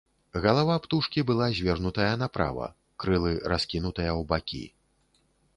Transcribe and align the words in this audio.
Галава 0.45 0.77
птушкі 0.85 1.23
была 1.31 1.49
звернутая 1.59 2.09
направа, 2.23 2.71
крылы 3.05 3.37
раскінутыя 3.55 4.11
ў 4.19 4.29
бакі. 4.33 4.65